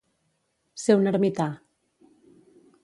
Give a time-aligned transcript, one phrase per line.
[0.85, 1.49] Ser un ermità.